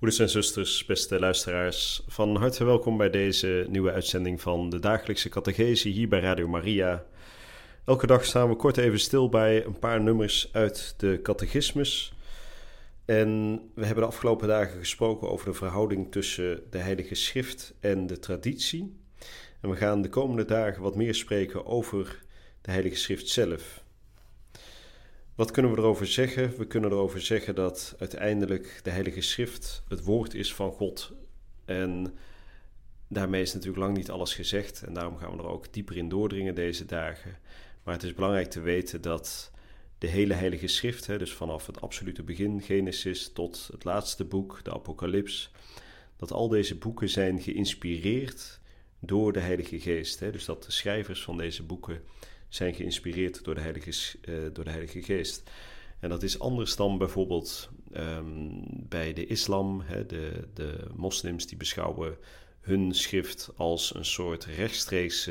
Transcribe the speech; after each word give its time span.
Broeders 0.00 0.20
en 0.22 0.30
zusters, 0.30 0.84
beste 0.84 1.18
luisteraars, 1.18 2.02
van 2.06 2.36
harte 2.36 2.64
welkom 2.64 2.96
bij 2.96 3.10
deze 3.10 3.66
nieuwe 3.68 3.92
uitzending 3.92 4.40
van 4.40 4.70
de 4.70 4.78
dagelijkse 4.78 5.28
catechese 5.28 5.88
hier 5.88 6.08
bij 6.08 6.20
Radio 6.20 6.48
Maria. 6.48 7.04
Elke 7.84 8.06
dag 8.06 8.24
staan 8.24 8.48
we 8.48 8.56
kort 8.56 8.76
even 8.76 9.00
stil 9.00 9.28
bij 9.28 9.64
een 9.64 9.78
paar 9.78 10.00
nummers 10.00 10.48
uit 10.52 10.94
de 10.96 11.20
catechismus. 11.22 12.12
En 13.04 13.52
we 13.74 13.84
hebben 13.84 14.04
de 14.04 14.10
afgelopen 14.10 14.48
dagen 14.48 14.78
gesproken 14.78 15.30
over 15.30 15.46
de 15.46 15.54
verhouding 15.54 16.12
tussen 16.12 16.62
de 16.70 16.78
Heilige 16.78 17.14
Schrift 17.14 17.74
en 17.80 18.06
de 18.06 18.18
traditie. 18.18 18.96
En 19.60 19.70
we 19.70 19.76
gaan 19.76 20.02
de 20.02 20.08
komende 20.08 20.44
dagen 20.44 20.82
wat 20.82 20.96
meer 20.96 21.14
spreken 21.14 21.66
over 21.66 22.22
de 22.60 22.70
Heilige 22.70 22.96
Schrift 22.96 23.28
zelf. 23.28 23.82
Wat 25.34 25.50
kunnen 25.50 25.72
we 25.72 25.78
erover 25.78 26.06
zeggen? 26.06 26.56
We 26.56 26.66
kunnen 26.66 26.90
erover 26.90 27.20
zeggen 27.20 27.54
dat 27.54 27.94
uiteindelijk 27.98 28.80
de 28.82 28.90
Heilige 28.90 29.20
Schrift 29.20 29.82
het 29.88 30.04
woord 30.04 30.34
is 30.34 30.54
van 30.54 30.72
God. 30.72 31.12
En 31.64 32.14
daarmee 33.08 33.42
is 33.42 33.52
natuurlijk 33.52 33.82
lang 33.82 33.96
niet 33.96 34.10
alles 34.10 34.34
gezegd. 34.34 34.82
En 34.82 34.92
daarom 34.92 35.16
gaan 35.16 35.30
we 35.30 35.42
er 35.42 35.48
ook 35.48 35.72
dieper 35.72 35.96
in 35.96 36.08
doordringen 36.08 36.54
deze 36.54 36.84
dagen. 36.84 37.38
Maar 37.82 37.94
het 37.94 38.02
is 38.02 38.14
belangrijk 38.14 38.50
te 38.50 38.60
weten 38.60 39.00
dat 39.00 39.50
de 39.98 40.06
hele 40.06 40.34
Heilige 40.34 40.66
Schrift, 40.66 41.06
hè, 41.06 41.18
dus 41.18 41.32
vanaf 41.32 41.66
het 41.66 41.80
absolute 41.80 42.22
begin, 42.22 42.62
Genesis, 42.62 43.32
tot 43.32 43.68
het 43.72 43.84
laatste 43.84 44.24
boek, 44.24 44.60
de 44.62 44.72
Apocalyps, 44.72 45.50
dat 46.16 46.32
al 46.32 46.48
deze 46.48 46.76
boeken 46.76 47.08
zijn 47.08 47.40
geïnspireerd 47.40 48.60
door 48.98 49.32
de 49.32 49.40
Heilige 49.40 49.80
Geest. 49.80 50.20
Hè, 50.20 50.30
dus 50.30 50.44
dat 50.44 50.64
de 50.64 50.72
schrijvers 50.72 51.22
van 51.22 51.36
deze 51.36 51.62
boeken 51.62 52.02
zijn 52.50 52.74
geïnspireerd 52.74 53.44
door 53.44 53.54
de 53.54 53.60
Heilige, 53.60 54.18
uh, 54.28 54.38
door 54.52 54.64
de 54.64 54.70
Heilige 54.70 55.02
Geest. 55.02 55.50
En 56.00 56.08
dat 56.08 56.22
is 56.22 56.38
anders 56.38 56.76
dan 56.76 56.98
bijvoorbeeld 56.98 57.70
um, 57.92 58.62
bij 58.88 59.12
de 59.12 59.26
islam. 59.26 59.80
Hè, 59.80 60.06
de, 60.06 60.48
de 60.54 60.86
moslims 60.94 61.46
die 61.46 61.56
beschouwen 61.56 62.16
hun 62.60 62.94
schrift 62.94 63.50
als 63.56 63.94
een 63.94 64.04
soort 64.04 64.44
rechtstreeks, 64.44 65.30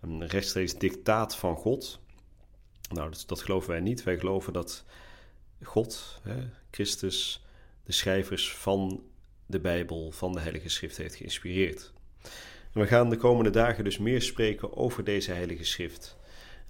een 0.00 0.26
rechtstreeks 0.26 0.74
dictaat 0.74 1.36
van 1.36 1.56
God. 1.56 2.00
Nou, 2.90 3.10
dat, 3.10 3.24
dat, 3.26 3.42
geloven 3.42 3.70
wij 3.70 3.80
niet. 3.80 4.02
Wij 4.02 4.18
geloven 4.18 4.52
dat 4.52 4.84
God, 5.62 6.20
hè, 6.22 6.48
Christus, 6.70 7.44
de 7.84 7.92
schrijvers 7.92 8.54
van 8.54 9.02
de 9.46 9.60
Bijbel, 9.60 10.10
van 10.10 10.32
de 10.32 10.40
Heilige 10.40 10.68
Schrift 10.68 10.96
heeft 10.96 11.14
geïnspireerd. 11.14 11.92
En 12.72 12.80
we 12.80 12.86
gaan 12.86 13.10
de 13.10 13.16
komende 13.16 13.50
dagen 13.50 13.84
dus 13.84 13.98
meer 13.98 14.22
spreken 14.22 14.76
over 14.76 15.04
deze 15.04 15.32
Heilige 15.32 15.64
Schrift. 15.64 16.16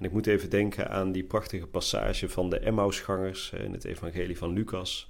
En 0.00 0.06
ik 0.06 0.12
moet 0.12 0.26
even 0.26 0.50
denken 0.50 0.90
aan 0.90 1.12
die 1.12 1.24
prachtige 1.24 1.66
passage 1.66 2.28
van 2.28 2.50
de 2.50 2.58
Emmausgangers 2.58 3.52
in 3.64 3.72
het 3.72 3.84
Evangelie 3.84 4.38
van 4.38 4.52
Lucas, 4.52 5.08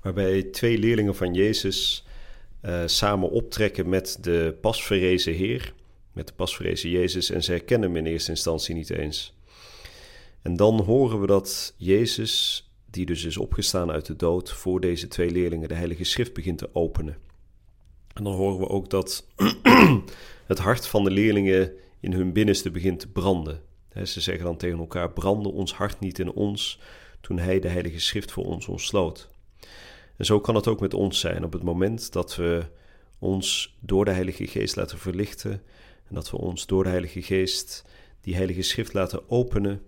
waarbij 0.00 0.42
twee 0.42 0.78
leerlingen 0.78 1.14
van 1.14 1.34
Jezus 1.34 2.06
uh, 2.62 2.82
samen 2.86 3.30
optrekken 3.30 3.88
met 3.88 4.18
de 4.20 4.56
pasverrezen 4.60 5.32
Heer, 5.32 5.74
met 6.12 6.26
de 6.26 6.32
pasverrezen 6.32 6.90
Jezus, 6.90 7.30
en 7.30 7.42
ze 7.42 7.50
herkennen 7.50 7.88
hem 7.88 7.98
in 7.98 8.12
eerste 8.12 8.30
instantie 8.30 8.74
niet 8.74 8.90
eens. 8.90 9.34
En 10.42 10.56
dan 10.56 10.80
horen 10.80 11.20
we 11.20 11.26
dat 11.26 11.74
Jezus, 11.76 12.64
die 12.90 13.06
dus 13.06 13.24
is 13.24 13.36
opgestaan 13.36 13.90
uit 13.90 14.06
de 14.06 14.16
dood, 14.16 14.52
voor 14.52 14.80
deze 14.80 15.08
twee 15.08 15.30
leerlingen 15.30 15.68
de 15.68 15.74
Heilige 15.74 16.04
Schrift 16.04 16.34
begint 16.34 16.58
te 16.58 16.74
openen. 16.74 17.16
En 18.14 18.24
dan 18.24 18.34
horen 18.34 18.58
we 18.58 18.68
ook 18.68 18.90
dat 18.90 19.26
het 20.46 20.58
hart 20.58 20.86
van 20.86 21.04
de 21.04 21.10
leerlingen 21.10 21.72
in 22.00 22.12
hun 22.12 22.32
binnenste 22.32 22.70
begint 22.70 23.00
te 23.00 23.08
branden. 23.08 23.72
Ze 24.02 24.20
zeggen 24.20 24.44
dan 24.44 24.56
tegen 24.56 24.78
elkaar: 24.78 25.10
brandde 25.10 25.48
ons 25.48 25.74
hart 25.74 26.00
niet 26.00 26.18
in 26.18 26.32
ons 26.32 26.80
toen 27.20 27.38
Hij 27.38 27.60
de 27.60 27.68
Heilige 27.68 28.00
Schrift 28.00 28.32
voor 28.32 28.44
ons 28.44 28.66
ontsloot. 28.66 29.28
En 30.16 30.24
zo 30.24 30.40
kan 30.40 30.54
het 30.54 30.68
ook 30.68 30.80
met 30.80 30.94
ons 30.94 31.20
zijn 31.20 31.44
op 31.44 31.52
het 31.52 31.62
moment 31.62 32.12
dat 32.12 32.36
we 32.36 32.66
ons 33.18 33.76
door 33.80 34.04
de 34.04 34.10
Heilige 34.10 34.46
Geest 34.46 34.76
laten 34.76 34.98
verlichten 34.98 35.52
en 36.08 36.14
dat 36.14 36.30
we 36.30 36.36
ons 36.36 36.66
door 36.66 36.82
de 36.82 36.88
Heilige 36.88 37.22
Geest 37.22 37.84
die 38.20 38.36
Heilige 38.36 38.62
Schrift 38.62 38.92
laten 38.92 39.30
openen, 39.30 39.82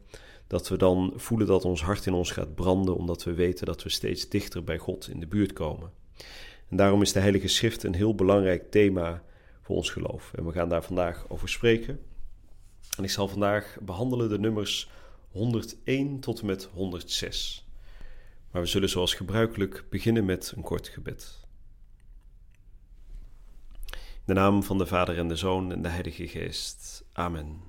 dat 0.47 0.69
we 0.69 0.77
dan 0.77 1.13
voelen 1.17 1.47
dat 1.47 1.65
ons 1.65 1.83
hart 1.83 2.07
in 2.07 2.13
ons 2.13 2.31
gaat 2.31 2.55
branden, 2.55 2.97
omdat 2.97 3.25
we 3.25 3.35
weten 3.35 3.67
dat 3.67 3.83
we 3.83 3.89
steeds 3.89 4.29
dichter 4.29 4.65
bij 4.65 4.79
God 4.79 5.09
in 5.09 5.21
de 5.21 5.27
buurt 5.27 5.53
komen. 5.53 5.91
En 6.69 6.77
daarom 6.77 7.03
is 7.03 7.13
de 7.13 7.21
Heilige 7.21 7.49
Schrift 7.49 7.83
een 7.83 7.95
heel 7.95 8.15
belangrijk 8.15 8.71
thema 8.71 9.23
voor 9.63 9.77
ons 9.77 9.91
geloof. 9.91 10.33
En 10.35 10.47
we 10.47 10.53
gaan 10.53 10.69
daar 10.69 10.85
vandaag 10.85 11.25
over 11.29 11.49
spreken. 11.49 12.01
En 12.97 13.05
ik 13.05 13.11
zal 13.11 13.29
vandaag 13.29 13.77
behandelen 13.81 14.29
de 14.29 14.39
nummers 14.39 14.91
101 15.31 16.21
tot 16.21 16.41
en 16.41 16.47
met 16.47 16.69
106. 16.73 17.67
Maar 18.51 18.63
we 18.63 18.69
zullen 18.69 18.89
zoals 18.89 19.15
gebruikelijk 19.15 19.85
beginnen 19.91 20.25
met 20.25 20.53
een 20.57 20.63
kort 20.63 20.89
gebed. 20.89 21.45
In 23.93 24.35
de 24.35 24.41
naam 24.41 24.63
van 24.63 24.79
de 24.79 24.87
Vader 24.87 25.19
en 25.19 25.29
de 25.29 25.37
Zoon 25.37 25.73
en 25.73 25.83
de 25.83 25.89
Heilige 25.89 26.29
Geest. 26.29 27.05
Amen. 27.13 27.61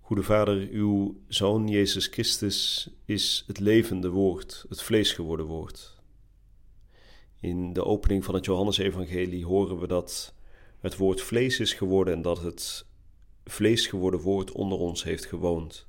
Goede 0.00 0.22
Vader, 0.22 0.68
uw 0.70 1.20
Zoon 1.28 1.68
Jezus 1.68 2.06
Christus 2.06 2.88
is 3.04 3.44
het 3.46 3.58
levende 3.58 4.08
woord, 4.08 4.64
het 4.68 4.82
vlees 4.82 5.12
geworden 5.12 5.46
woord. 5.46 6.00
In 7.40 7.72
de 7.72 7.84
opening 7.84 8.24
van 8.24 8.34
het 8.34 8.44
Johannesevangelie 8.44 9.44
horen 9.46 9.78
we 9.78 9.86
dat 9.86 10.34
het 10.82 10.96
woord 10.96 11.20
vlees 11.20 11.60
is 11.60 11.72
geworden 11.72 12.14
en 12.14 12.22
dat 12.22 12.42
het 12.42 12.86
vlees 13.44 13.86
geworden 13.86 14.20
woord 14.20 14.52
onder 14.52 14.78
ons 14.78 15.04
heeft 15.04 15.26
gewoond. 15.26 15.86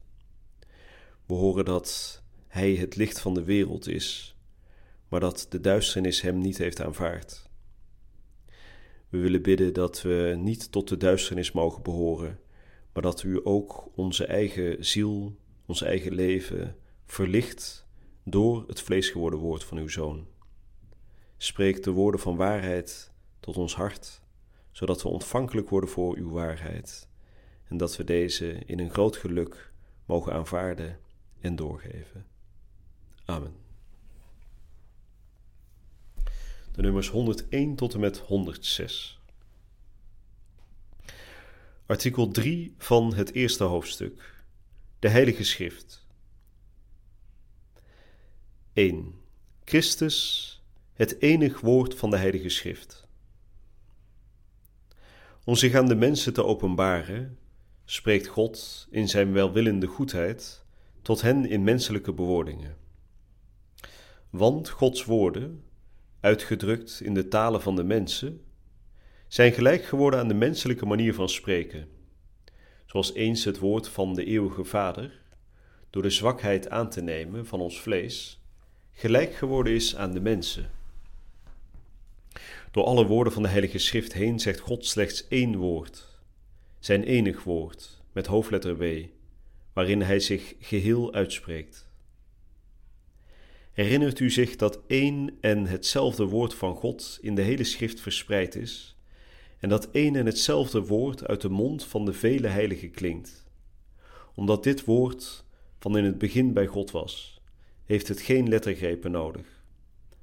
We 1.26 1.34
horen 1.34 1.66
dat 1.66 2.22
Hij 2.48 2.76
het 2.76 2.96
licht 2.96 3.20
van 3.20 3.34
de 3.34 3.44
wereld 3.44 3.88
is, 3.88 4.36
maar 5.08 5.20
dat 5.20 5.46
de 5.50 5.60
duisternis 5.60 6.22
Hem 6.22 6.38
niet 6.38 6.58
heeft 6.58 6.82
aanvaard. 6.82 7.50
We 9.10 9.18
willen 9.18 9.42
bidden 9.42 9.74
dat 9.74 10.02
we 10.02 10.36
niet 10.38 10.72
tot 10.72 10.90
de 10.90 10.98
duisternis 10.98 11.52
mogen 11.52 11.84
behoren, 11.84 12.40
maar 12.94 13.04
dat 13.04 13.24
U 13.24 13.40
ook 13.44 13.92
onze 13.96 14.26
eigen 14.26 14.86
ziel, 14.86 15.36
ons 15.66 15.82
eigen 15.82 16.14
leven 16.14 16.78
verlicht 17.06 17.88
door 18.24 18.64
het 18.68 18.82
vlees 18.82 19.10
geworden 19.10 19.40
woord 19.40 19.64
van 19.64 19.78
Uw 19.78 19.90
Zoon. 19.90 20.28
Spreek 21.38 21.84
de 21.84 21.92
woorden 21.92 22.20
van 22.20 22.36
waarheid 22.36 23.12
tot 23.40 23.58
ons 23.58 23.76
hart 23.76 24.23
zodat 24.74 25.02
we 25.02 25.08
ontvankelijk 25.08 25.70
worden 25.70 25.90
voor 25.90 26.16
uw 26.18 26.30
waarheid 26.30 27.08
en 27.68 27.78
dat 27.78 27.96
we 27.96 28.04
deze 28.04 28.54
in 28.66 28.80
een 28.80 28.90
groot 28.90 29.18
geluk 29.18 29.72
mogen 30.06 30.34
aanvaarden 30.34 31.00
en 31.42 31.56
doorgeven. 31.56 32.26
Amen. 33.26 33.56
De 36.72 36.82
nummers 36.82 37.10
101 37.10 37.76
tot 37.76 37.94
en 37.94 38.00
met 38.00 38.18
106. 38.18 39.20
Artikel 41.86 42.28
3 42.28 42.74
van 42.78 43.14
het 43.14 43.34
eerste 43.34 43.64
hoofdstuk. 43.64 44.44
De 45.00 45.10
Heilige 45.10 45.44
Schrift. 45.44 46.06
1. 48.74 49.22
Christus, 49.64 50.62
het 50.94 51.22
enig 51.22 51.60
woord 51.60 51.96
van 51.96 52.10
de 52.10 52.18
Heilige 52.18 52.50
Schrift. 52.50 53.03
Om 55.46 55.56
zich 55.56 55.74
aan 55.74 55.88
de 55.88 55.96
mensen 55.96 56.34
te 56.34 56.46
openbaren, 56.46 57.38
spreekt 57.86 58.28
God 58.28 58.88
in 58.92 59.10
zijn 59.10 59.34
welwillende 59.34 59.88
goedheid 59.88 60.66
tot 61.02 61.22
hen 61.22 61.46
in 61.50 61.64
menselijke 61.64 62.14
bewoordingen. 62.14 62.78
Want 64.30 64.70
Gods 64.70 65.06
woorden, 65.06 65.64
uitgedrukt 66.20 67.02
in 67.02 67.14
de 67.14 67.28
talen 67.28 67.62
van 67.62 67.76
de 67.76 67.84
mensen, 67.84 68.42
zijn 69.28 69.52
gelijk 69.52 69.84
geworden 69.84 70.20
aan 70.20 70.28
de 70.28 70.34
menselijke 70.34 70.86
manier 70.86 71.14
van 71.14 71.30
spreken, 71.30 71.88
zoals 72.86 73.14
eens 73.14 73.44
het 73.44 73.60
woord 73.60 73.88
van 73.88 74.14
de 74.14 74.26
eeuwige 74.26 74.64
Vader, 74.64 75.22
door 75.90 76.02
de 76.02 76.10
zwakheid 76.10 76.70
aan 76.70 76.90
te 76.90 77.02
nemen 77.02 77.46
van 77.46 77.60
ons 77.60 77.82
vlees, 77.82 78.42
gelijk 78.92 79.34
geworden 79.34 79.74
is 79.74 79.96
aan 79.96 80.12
de 80.12 80.22
mensen 80.22 80.72
door 82.74 82.84
alle 82.84 83.06
woorden 83.06 83.34
van 83.34 83.44
de 83.44 83.50
Heilige 83.50 83.78
Schrift 83.78 84.14
heen 84.14 84.40
zegt 84.40 84.60
God 84.60 84.86
slechts 84.86 85.28
één 85.28 85.56
woord, 85.58 86.20
zijn 86.80 87.04
enig 87.04 87.44
woord, 87.44 88.02
met 88.12 88.26
hoofdletter 88.26 88.78
W, 88.78 89.06
waarin 89.74 90.02
hij 90.02 90.20
zich 90.20 90.54
geheel 90.60 91.14
uitspreekt. 91.14 91.90
Herinnert 93.72 94.20
u 94.20 94.30
zich 94.30 94.56
dat 94.56 94.80
één 94.88 95.38
en 95.42 95.66
hetzelfde 95.66 96.26
woord 96.26 96.54
van 96.54 96.76
God 96.76 97.18
in 97.22 97.36
de 97.36 97.42
hele 97.42 97.64
schrift 97.64 98.00
verspreid 98.00 98.56
is, 98.56 98.98
en 99.60 99.70
dat 99.70 99.92
één 99.92 100.16
en 100.16 100.26
hetzelfde 100.26 100.86
woord 100.86 101.28
uit 101.28 101.42
de 101.42 101.50
mond 101.50 101.86
van 101.86 102.06
de 102.06 102.14
vele 102.14 102.48
heiligen 102.48 102.92
klinkt? 102.92 103.46
Omdat 104.36 104.64
dit 104.64 104.86
woord 104.86 105.46
van 105.80 105.98
in 105.98 106.04
het 106.04 106.18
begin 106.18 106.54
bij 106.54 106.68
God 106.68 106.92
was, 106.92 107.42
heeft 107.86 108.08
het 108.08 108.22
geen 108.22 108.50
lettergrepen 108.50 109.12
nodig, 109.12 109.64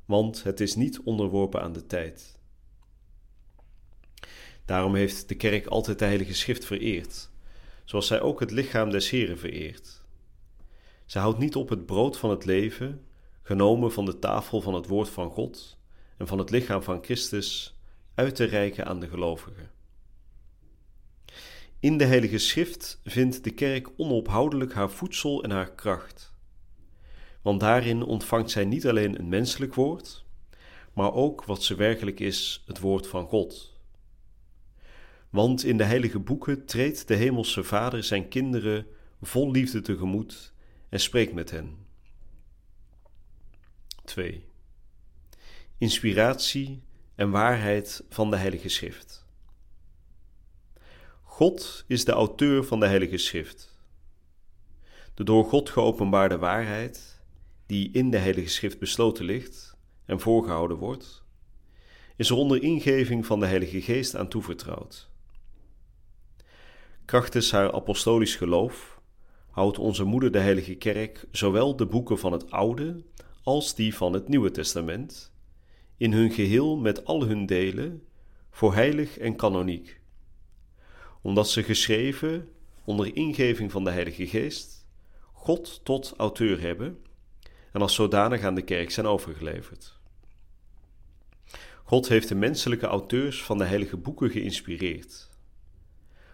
want 0.04 0.42
het 0.42 0.60
is 0.60 0.74
niet 0.74 1.00
onderworpen 1.00 1.62
aan 1.62 1.72
de 1.72 1.86
tijd. 1.86 2.38
Daarom 4.70 4.94
heeft 4.94 5.28
de 5.28 5.34
kerk 5.34 5.66
altijd 5.66 5.98
de 5.98 6.04
Heilige 6.04 6.34
Schrift 6.34 6.64
vereerd, 6.64 7.30
zoals 7.84 8.06
zij 8.06 8.20
ook 8.20 8.40
het 8.40 8.50
lichaam 8.50 8.90
des 8.90 9.10
Heren 9.10 9.38
vereert. 9.38 10.02
Zij 11.06 11.20
houdt 11.20 11.38
niet 11.38 11.56
op 11.56 11.68
het 11.68 11.86
brood 11.86 12.18
van 12.18 12.30
het 12.30 12.44
leven, 12.44 13.04
genomen 13.42 13.92
van 13.92 14.04
de 14.04 14.18
tafel 14.18 14.60
van 14.60 14.74
het 14.74 14.86
woord 14.86 15.08
van 15.08 15.30
God 15.30 15.78
en 16.16 16.26
van 16.26 16.38
het 16.38 16.50
lichaam 16.50 16.82
van 16.82 17.04
Christus, 17.04 17.78
uit 18.14 18.34
te 18.34 18.44
reiken 18.44 18.86
aan 18.86 19.00
de 19.00 19.08
gelovigen. 19.08 19.70
In 21.80 21.98
de 21.98 22.04
Heilige 22.04 22.38
Schrift 22.38 23.00
vindt 23.04 23.44
de 23.44 23.50
kerk 23.50 23.88
onophoudelijk 23.96 24.72
haar 24.72 24.90
voedsel 24.90 25.42
en 25.42 25.50
haar 25.50 25.72
kracht. 25.72 26.34
Want 27.42 27.60
daarin 27.60 28.02
ontvangt 28.02 28.50
zij 28.50 28.64
niet 28.64 28.86
alleen 28.86 29.18
een 29.18 29.28
menselijk 29.28 29.74
woord, 29.74 30.24
maar 30.92 31.12
ook 31.12 31.44
wat 31.44 31.62
ze 31.62 31.74
werkelijk 31.74 32.20
is, 32.20 32.62
het 32.66 32.80
woord 32.80 33.06
van 33.06 33.26
God. 33.26 33.78
Want 35.30 35.64
in 35.64 35.76
de 35.76 35.84
heilige 35.84 36.18
boeken 36.18 36.66
treedt 36.66 37.08
de 37.08 37.14
Hemelse 37.14 37.64
Vader 37.64 38.04
zijn 38.04 38.28
kinderen 38.28 38.86
vol 39.22 39.50
liefde 39.50 39.80
tegemoet 39.80 40.52
en 40.88 41.00
spreekt 41.00 41.32
met 41.32 41.50
hen. 41.50 41.86
2. 44.04 44.44
Inspiratie 45.78 46.82
en 47.14 47.30
waarheid 47.30 48.04
van 48.08 48.30
de 48.30 48.36
Heilige 48.36 48.68
Schrift. 48.68 49.26
God 51.22 51.84
is 51.86 52.04
de 52.04 52.12
auteur 52.12 52.64
van 52.64 52.80
de 52.80 52.86
Heilige 52.86 53.18
Schrift. 53.18 53.78
De 55.14 55.24
door 55.24 55.44
God 55.44 55.70
geopenbaarde 55.70 56.38
waarheid, 56.38 57.20
die 57.66 57.90
in 57.92 58.10
de 58.10 58.18
Heilige 58.18 58.48
Schrift 58.48 58.78
besloten 58.78 59.24
ligt 59.24 59.76
en 60.04 60.20
voorgehouden 60.20 60.76
wordt, 60.76 61.24
is 62.16 62.30
er 62.30 62.36
onder 62.36 62.62
ingeving 62.62 63.26
van 63.26 63.40
de 63.40 63.46
Heilige 63.46 63.80
Geest 63.80 64.16
aan 64.16 64.28
toevertrouwd. 64.28 65.09
Krachtens 67.10 67.50
haar 67.50 67.72
apostolisch 67.72 68.36
geloof 68.36 69.00
houdt 69.50 69.78
onze 69.78 70.04
moeder 70.04 70.32
de 70.32 70.38
Heilige 70.38 70.74
Kerk 70.74 71.26
zowel 71.30 71.76
de 71.76 71.86
boeken 71.86 72.18
van 72.18 72.32
het 72.32 72.50
Oude 72.50 73.02
als 73.42 73.74
die 73.74 73.94
van 73.94 74.12
het 74.12 74.28
Nieuwe 74.28 74.50
Testament, 74.50 75.32
in 75.96 76.12
hun 76.12 76.30
geheel 76.30 76.76
met 76.76 77.04
al 77.04 77.24
hun 77.24 77.46
delen, 77.46 78.02
voor 78.50 78.74
heilig 78.74 79.18
en 79.18 79.36
kanoniek, 79.36 80.00
omdat 81.22 81.50
ze 81.50 81.62
geschreven 81.62 82.48
onder 82.84 83.16
ingeving 83.16 83.70
van 83.70 83.84
de 83.84 83.90
Heilige 83.90 84.26
Geest 84.26 84.86
God 85.32 85.80
tot 85.84 86.14
auteur 86.16 86.60
hebben 86.60 86.98
en 87.72 87.80
als 87.80 87.94
zodanig 87.94 88.42
aan 88.42 88.54
de 88.54 88.62
kerk 88.64 88.90
zijn 88.90 89.06
overgeleverd. 89.06 89.98
God 91.84 92.08
heeft 92.08 92.28
de 92.28 92.34
menselijke 92.34 92.86
auteurs 92.86 93.42
van 93.42 93.58
de 93.58 93.64
heilige 93.64 93.96
boeken 93.96 94.30
geïnspireerd 94.30 95.30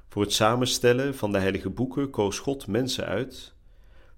voor 0.08 0.22
het 0.22 0.32
samenstellen 0.32 1.14
van 1.14 1.32
de 1.32 1.38
heilige 1.38 1.70
boeken 1.70 2.10
koos 2.10 2.38
God 2.38 2.66
mensen 2.66 3.04
uit, 3.04 3.54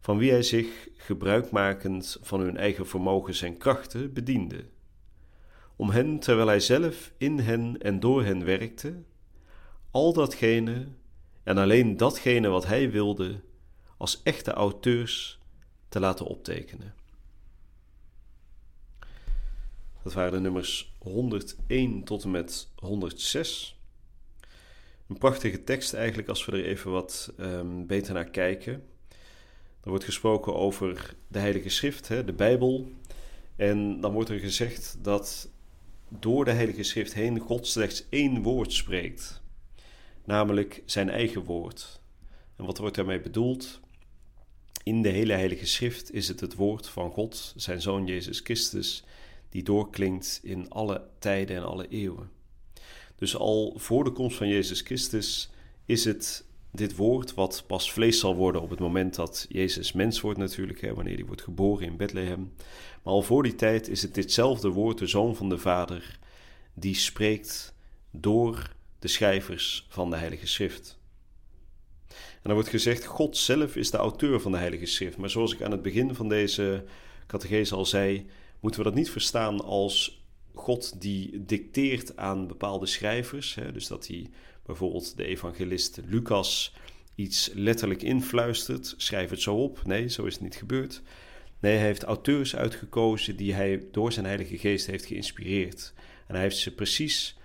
van 0.00 0.18
wie 0.18 0.30
hij 0.30 0.42
zich, 0.42 0.88
gebruikmakend 0.96 2.18
van 2.22 2.40
hun 2.40 2.56
eigen 2.56 2.86
vermogens 2.86 3.42
en 3.42 3.56
krachten, 3.56 4.12
bediende. 4.12 4.64
Om 5.76 5.90
hen, 5.90 6.18
terwijl 6.18 6.46
hij 6.46 6.60
zelf 6.60 7.12
in 7.16 7.38
hen 7.38 7.80
en 7.80 8.00
door 8.00 8.24
hen 8.24 8.44
werkte, 8.44 9.02
al 9.90 10.12
datgene 10.12 10.88
en 11.42 11.58
alleen 11.58 11.96
datgene 11.96 12.48
wat 12.48 12.66
hij 12.66 12.90
wilde, 12.90 13.40
als 13.96 14.22
echte 14.22 14.52
auteurs 14.52 15.38
te 15.88 16.00
laten 16.00 16.26
optekenen. 16.26 16.94
Dat 20.02 20.12
waren 20.12 20.32
de 20.32 20.40
nummers 20.40 20.94
101 20.98 22.04
tot 22.04 22.24
en 22.24 22.30
met 22.30 22.68
106. 22.74 23.77
Een 25.08 25.18
prachtige 25.18 25.64
tekst 25.64 25.94
eigenlijk 25.94 26.28
als 26.28 26.44
we 26.44 26.52
er 26.52 26.64
even 26.64 26.90
wat 26.90 27.32
um, 27.40 27.86
beter 27.86 28.14
naar 28.14 28.30
kijken. 28.30 28.72
Er 29.80 29.88
wordt 29.88 30.04
gesproken 30.04 30.54
over 30.54 31.14
de 31.28 31.38
Heilige 31.38 31.68
Schrift, 31.68 32.08
hè, 32.08 32.24
de 32.24 32.32
Bijbel. 32.32 32.88
En 33.56 34.00
dan 34.00 34.12
wordt 34.12 34.30
er 34.30 34.38
gezegd 34.38 34.98
dat 35.02 35.50
door 36.08 36.44
de 36.44 36.50
Heilige 36.50 36.82
Schrift 36.82 37.14
heen 37.14 37.38
God 37.38 37.66
slechts 37.66 38.04
één 38.08 38.42
woord 38.42 38.72
spreekt, 38.72 39.42
namelijk 40.24 40.82
zijn 40.84 41.10
eigen 41.10 41.44
woord. 41.44 42.00
En 42.56 42.64
wat 42.64 42.78
wordt 42.78 42.96
daarmee 42.96 43.20
bedoeld? 43.20 43.80
In 44.82 45.02
de 45.02 45.08
hele 45.08 45.32
Heilige 45.32 45.66
Schrift 45.66 46.12
is 46.12 46.28
het 46.28 46.40
het 46.40 46.54
woord 46.54 46.88
van 46.88 47.10
God, 47.10 47.52
zijn 47.56 47.80
Zoon 47.80 48.06
Jezus 48.06 48.40
Christus, 48.40 49.04
die 49.48 49.62
doorklinkt 49.62 50.40
in 50.42 50.70
alle 50.70 51.08
tijden 51.18 51.56
en 51.56 51.64
alle 51.64 51.88
eeuwen. 51.88 52.30
Dus 53.18 53.36
al 53.36 53.74
voor 53.76 54.04
de 54.04 54.12
komst 54.12 54.36
van 54.36 54.48
Jezus 54.48 54.80
Christus 54.80 55.50
is 55.84 56.04
het 56.04 56.44
dit 56.70 56.96
woord 56.96 57.34
wat 57.34 57.64
pas 57.66 57.92
vlees 57.92 58.18
zal 58.18 58.34
worden 58.34 58.62
op 58.62 58.70
het 58.70 58.78
moment 58.78 59.14
dat 59.14 59.46
Jezus 59.48 59.92
mens 59.92 60.20
wordt 60.20 60.38
natuurlijk, 60.38 60.80
hè, 60.80 60.94
wanneer 60.94 61.14
hij 61.14 61.24
wordt 61.24 61.42
geboren 61.42 61.86
in 61.86 61.96
Bethlehem. 61.96 62.52
Maar 63.02 63.12
al 63.12 63.22
voor 63.22 63.42
die 63.42 63.54
tijd 63.54 63.88
is 63.88 64.02
het 64.02 64.14
ditzelfde 64.14 64.68
woord, 64.68 64.98
de 64.98 65.06
Zoon 65.06 65.36
van 65.36 65.48
de 65.48 65.58
Vader, 65.58 66.18
die 66.74 66.94
spreekt 66.94 67.74
door 68.10 68.72
de 68.98 69.08
schrijvers 69.08 69.86
van 69.88 70.10
de 70.10 70.16
Heilige 70.16 70.46
Schrift. 70.46 70.98
En 72.42 72.50
er 72.50 72.54
wordt 72.54 72.68
gezegd, 72.68 73.04
God 73.04 73.36
zelf 73.36 73.76
is 73.76 73.90
de 73.90 73.96
auteur 73.96 74.40
van 74.40 74.52
de 74.52 74.58
Heilige 74.58 74.86
Schrift. 74.86 75.16
Maar 75.16 75.30
zoals 75.30 75.52
ik 75.52 75.62
aan 75.62 75.70
het 75.70 75.82
begin 75.82 76.14
van 76.14 76.28
deze 76.28 76.84
catechese 77.26 77.74
al 77.74 77.86
zei, 77.86 78.26
moeten 78.60 78.80
we 78.80 78.86
dat 78.86 78.96
niet 78.96 79.10
verstaan 79.10 79.60
als 79.64 80.26
God 80.58 81.00
die 81.00 81.44
dicteert 81.44 82.16
aan 82.16 82.46
bepaalde 82.46 82.86
schrijvers. 82.86 83.54
Hè, 83.54 83.72
dus 83.72 83.86
dat 83.86 84.06
hij 84.06 84.30
bijvoorbeeld 84.66 85.16
de 85.16 85.24
evangelist 85.24 86.00
Lucas 86.06 86.74
iets 87.14 87.50
letterlijk 87.54 88.02
influistert. 88.02 88.94
Schrijf 88.96 89.30
het 89.30 89.40
zo 89.40 89.62
op. 89.62 89.86
Nee, 89.86 90.08
zo 90.08 90.24
is 90.24 90.32
het 90.32 90.42
niet 90.42 90.56
gebeurd. 90.56 91.02
Nee, 91.60 91.76
hij 91.76 91.86
heeft 91.86 92.02
auteurs 92.02 92.56
uitgekozen 92.56 93.36
die 93.36 93.54
hij 93.54 93.86
door 93.90 94.12
zijn 94.12 94.26
Heilige 94.26 94.58
Geest 94.58 94.86
heeft 94.86 95.04
geïnspireerd. 95.04 95.92
En 96.26 96.34
hij 96.34 96.42
heeft 96.42 96.56
ze 96.56 96.74
precies 96.74 97.36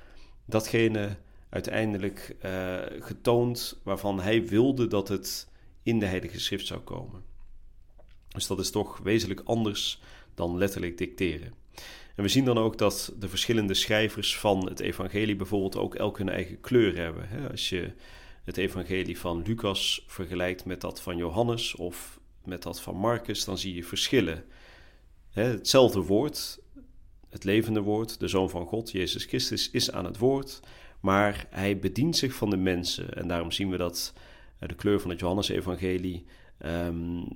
datgene 0.45 1.17
uiteindelijk 1.49 2.35
uh, 2.45 2.79
getoond 2.99 3.79
waarvan 3.83 4.19
hij 4.19 4.47
wilde 4.47 4.87
dat 4.87 5.07
het 5.07 5.49
in 5.83 5.99
de 5.99 6.05
Heilige 6.05 6.39
Schrift 6.39 6.67
zou 6.67 6.79
komen. 6.79 7.23
Dus 8.27 8.47
dat 8.47 8.59
is 8.59 8.71
toch 8.71 8.97
wezenlijk 8.97 9.41
anders 9.43 10.01
dan 10.35 10.57
letterlijk 10.57 10.97
dicteren. 10.97 11.62
En 12.15 12.23
we 12.23 12.29
zien 12.29 12.45
dan 12.45 12.57
ook 12.57 12.77
dat 12.77 13.13
de 13.19 13.29
verschillende 13.29 13.73
schrijvers 13.73 14.37
van 14.37 14.67
het 14.67 14.79
evangelie 14.79 15.35
bijvoorbeeld 15.35 15.77
ook 15.77 15.95
elk 15.95 16.17
hun 16.17 16.29
eigen 16.29 16.59
kleur 16.59 16.97
hebben. 16.97 17.49
Als 17.51 17.69
je 17.69 17.91
het 18.43 18.57
evangelie 18.57 19.19
van 19.19 19.41
Lucas 19.41 20.03
vergelijkt 20.07 20.65
met 20.65 20.81
dat 20.81 21.01
van 21.01 21.17
Johannes 21.17 21.75
of 21.75 22.19
met 22.43 22.63
dat 22.63 22.81
van 22.81 22.95
Marcus, 22.95 23.45
dan 23.45 23.57
zie 23.57 23.75
je 23.75 23.83
verschillen. 23.83 24.43
Hetzelfde 25.29 25.99
woord, 25.99 26.59
het 27.29 27.43
levende 27.43 27.81
woord, 27.81 28.19
de 28.19 28.27
Zoon 28.27 28.49
van 28.49 28.65
God, 28.65 28.91
Jezus 28.91 29.25
Christus, 29.25 29.69
is 29.71 29.91
aan 29.91 30.05
het 30.05 30.17
woord, 30.17 30.59
maar 30.99 31.47
hij 31.49 31.79
bedient 31.79 32.17
zich 32.17 32.33
van 32.33 32.49
de 32.49 32.57
mensen. 32.57 33.13
En 33.13 33.27
daarom 33.27 33.51
zien 33.51 33.69
we 33.69 33.77
dat 33.77 34.13
eh, 34.59 34.67
de 34.67 34.75
kleur 34.75 34.99
van 34.99 35.09
het 35.09 35.19
Johannes-evangelie 35.19 36.25
Um, 36.65 37.27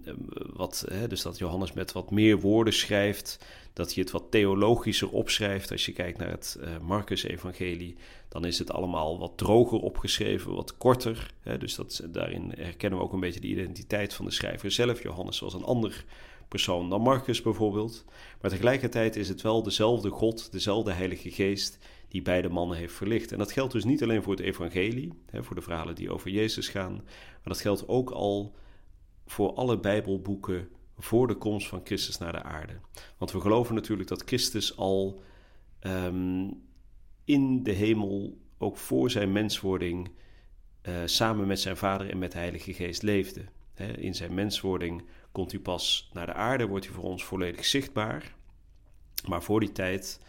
wat, 0.54 0.86
hè, 0.90 1.08
dus 1.08 1.22
dat 1.22 1.38
Johannes 1.38 1.74
met 1.74 1.92
wat 1.92 2.12
meer 2.12 2.40
woorden 2.40 2.74
schrijft, 2.74 3.46
dat 3.74 3.94
hij 3.94 4.04
het 4.04 4.12
wat 4.12 4.24
theologischer 4.30 5.10
opschrijft. 5.10 5.72
Als 5.72 5.86
je 5.86 5.92
kijkt 5.92 6.18
naar 6.18 6.30
het 6.30 6.60
uh, 6.62 6.78
Marcus-evangelie, 6.82 7.96
dan 8.30 8.46
is 8.46 8.60
het 8.60 8.72
allemaal 8.72 9.20
wat 9.20 9.32
droger 9.36 9.80
opgeschreven, 9.80 10.56
wat 10.56 10.78
korter. 10.78 11.34
Hè, 11.42 11.58
dus 11.58 11.76
dat, 11.76 12.04
daarin 12.10 12.54
herkennen 12.56 13.00
we 13.00 13.06
ook 13.06 13.14
een 13.14 13.20
beetje 13.20 13.40
de 13.40 13.48
identiteit 13.48 14.14
van 14.14 14.26
de 14.26 14.32
schrijver 14.32 14.72
zelf. 14.72 15.04
Johannes 15.04 15.40
was 15.40 15.54
een 15.54 15.64
ander 15.64 16.06
persoon 16.48 16.90
dan 16.90 17.02
Marcus 17.02 17.42
bijvoorbeeld. 17.42 18.06
Maar 18.42 18.52
tegelijkertijd 18.52 19.16
is 19.16 19.30
het 19.30 19.42
wel 19.42 19.64
dezelfde 19.64 20.10
God, 20.10 20.52
dezelfde 20.52 20.92
Heilige 20.92 21.32
Geest 21.32 21.78
die 22.08 22.22
beide 22.22 22.50
mannen 22.50 22.78
heeft 22.78 22.94
verlicht. 22.94 23.32
En 23.32 23.38
dat 23.38 23.52
geldt 23.52 23.74
dus 23.74 23.84
niet 23.84 24.04
alleen 24.04 24.24
voor 24.24 24.36
het 24.36 24.46
evangelie, 24.46 25.14
hè, 25.30 25.44
voor 25.44 25.56
de 25.56 25.62
verhalen 25.62 25.96
die 25.96 26.12
over 26.12 26.30
Jezus 26.30 26.68
gaan, 26.68 26.94
maar 26.94 27.54
dat 27.54 27.62
geldt 27.62 27.88
ook 27.88 28.10
al 28.10 28.56
voor 29.28 29.54
alle 29.54 29.80
Bijbelboeken 29.80 30.70
voor 30.98 31.28
de 31.28 31.36
komst 31.36 31.68
van 31.68 31.82
Christus 31.84 32.18
naar 32.18 32.32
de 32.32 32.44
aarde. 32.44 32.74
Want 33.18 33.32
we 33.32 33.42
geloven 33.42 33.76
natuurlijk 33.76 34.10
dat 34.10 34.24
Christus 34.26 34.78
al 34.78 35.22
ehm, 35.80 36.50
in 37.24 37.64
de 37.64 37.72
hemel, 37.72 38.38
ook 38.58 38.78
voor 38.78 39.12
zijn 39.12 39.32
menswording, 39.32 40.12
uh, 40.88 40.96
samen 41.06 41.48
met 41.48 41.60
zijn 41.60 41.78
Vader 41.78 42.10
en 42.10 42.18
met 42.18 42.32
de 42.32 42.38
Heilige 42.38 42.74
Geest 42.74 43.02
leefde. 43.02 43.46
in 43.98 44.16
zijn 44.16 44.34
menswording 44.34 45.04
komt 45.32 45.52
hij 45.52 45.60
pas 45.60 46.10
naar 46.14 46.26
de 46.26 46.34
aarde, 46.34 46.68
wordt 46.68 46.86
hij 46.86 46.94
voor 46.94 47.04
ons 47.04 47.24
volledig 47.24 47.66
zichtbaar. 47.66 48.36
Maar 49.28 49.44
voor 49.44 49.60
die 49.60 49.72
tijd 49.72 50.20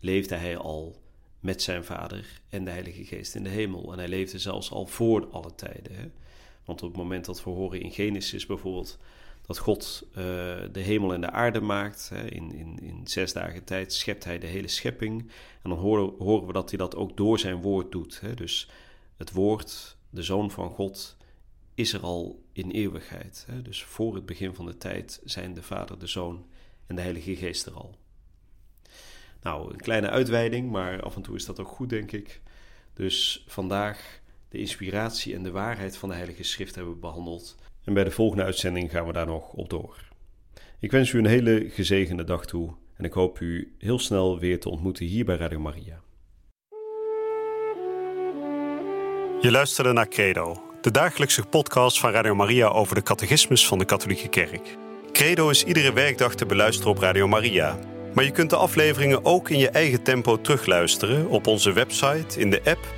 leefde 0.00 0.34
hij 0.34 0.56
al 0.56 1.00
met 1.40 1.62
zijn 1.62 1.84
Vader 1.84 2.40
en 2.48 2.64
de 2.64 2.70
Heilige 2.70 3.04
Geest 3.04 3.34
in 3.34 3.42
de 3.42 3.48
hemel. 3.48 3.92
En 3.92 3.98
hij 3.98 4.08
leefde 4.08 4.38
zelfs 4.38 4.70
al 4.70 4.86
voor 4.86 5.26
alle 5.30 5.54
tijden. 5.54 5.94
Hè? 5.94 6.10
Want 6.68 6.82
op 6.82 6.88
het 6.88 6.98
moment 6.98 7.24
dat 7.24 7.44
we 7.44 7.50
horen 7.50 7.80
in 7.80 7.90
Genesis 7.90 8.46
bijvoorbeeld 8.46 8.98
dat 9.46 9.58
God 9.58 10.06
uh, 10.10 10.14
de 10.72 10.80
hemel 10.80 11.14
en 11.14 11.20
de 11.20 11.30
aarde 11.30 11.60
maakt, 11.60 12.08
hè, 12.08 12.30
in, 12.30 12.52
in, 12.52 12.78
in 12.82 13.06
zes 13.06 13.32
dagen 13.32 13.64
tijd 13.64 13.92
schept 13.92 14.24
hij 14.24 14.38
de 14.38 14.46
hele 14.46 14.68
schepping. 14.68 15.20
En 15.62 15.70
dan 15.70 15.78
horen, 15.78 16.14
horen 16.18 16.46
we 16.46 16.52
dat 16.52 16.68
hij 16.70 16.78
dat 16.78 16.96
ook 16.96 17.16
door 17.16 17.38
zijn 17.38 17.60
woord 17.60 17.92
doet. 17.92 18.20
Hè? 18.20 18.34
Dus 18.34 18.70
het 19.16 19.32
woord, 19.32 19.96
de 20.10 20.22
Zoon 20.22 20.50
van 20.50 20.70
God, 20.70 21.16
is 21.74 21.92
er 21.92 22.00
al 22.00 22.42
in 22.52 22.70
eeuwigheid. 22.70 23.44
Hè? 23.50 23.62
Dus 23.62 23.82
voor 23.82 24.14
het 24.14 24.26
begin 24.26 24.54
van 24.54 24.66
de 24.66 24.78
tijd 24.78 25.20
zijn 25.24 25.54
de 25.54 25.62
Vader, 25.62 25.98
de 25.98 26.06
Zoon 26.06 26.46
en 26.86 26.96
de 26.96 27.02
Heilige 27.02 27.36
Geest 27.36 27.66
er 27.66 27.74
al. 27.74 27.94
Nou, 29.42 29.72
een 29.72 29.80
kleine 29.80 30.10
uitweiding, 30.10 30.70
maar 30.70 31.02
af 31.02 31.16
en 31.16 31.22
toe 31.22 31.36
is 31.36 31.44
dat 31.44 31.60
ook 31.60 31.68
goed, 31.68 31.88
denk 31.88 32.12
ik. 32.12 32.40
Dus 32.94 33.44
vandaag 33.46 34.20
de 34.48 34.58
inspiratie 34.58 35.34
en 35.34 35.42
de 35.42 35.50
waarheid 35.50 35.96
van 35.96 36.08
de 36.08 36.14
Heilige 36.14 36.42
Schrift 36.42 36.74
hebben 36.74 37.00
behandeld. 37.00 37.56
En 37.84 37.94
bij 37.94 38.04
de 38.04 38.10
volgende 38.10 38.44
uitzending 38.44 38.90
gaan 38.90 39.06
we 39.06 39.12
daar 39.12 39.26
nog 39.26 39.52
op 39.52 39.70
door. 39.70 40.08
Ik 40.80 40.90
wens 40.90 41.12
u 41.12 41.18
een 41.18 41.26
hele 41.26 41.66
gezegende 41.70 42.24
dag 42.24 42.46
toe 42.46 42.74
en 42.96 43.04
ik 43.04 43.12
hoop 43.12 43.40
u 43.40 43.74
heel 43.78 43.98
snel 43.98 44.38
weer 44.38 44.60
te 44.60 44.68
ontmoeten 44.68 45.06
hier 45.06 45.24
bij 45.24 45.36
Radio 45.36 45.58
Maria. 45.58 46.00
Je 49.40 49.50
luisterde 49.50 49.92
naar 49.92 50.08
Credo, 50.08 50.62
de 50.80 50.90
dagelijkse 50.90 51.42
podcast 51.42 52.00
van 52.00 52.10
Radio 52.10 52.34
Maria 52.34 52.68
over 52.68 52.94
de 52.94 53.02
catechismus 53.02 53.66
van 53.66 53.78
de 53.78 53.84
Katholieke 53.84 54.28
Kerk. 54.28 54.76
Credo 55.12 55.48
is 55.48 55.64
iedere 55.64 55.92
werkdag 55.92 56.34
te 56.34 56.46
beluisteren 56.46 56.90
op 56.90 56.98
Radio 56.98 57.28
Maria. 57.28 57.78
Maar 58.14 58.24
je 58.24 58.30
kunt 58.30 58.50
de 58.50 58.56
afleveringen 58.56 59.24
ook 59.24 59.50
in 59.50 59.58
je 59.58 59.70
eigen 59.70 60.02
tempo 60.02 60.40
terugluisteren 60.40 61.28
op 61.28 61.46
onze 61.46 61.72
website, 61.72 62.40
in 62.40 62.50
de 62.50 62.60
app 62.64 62.97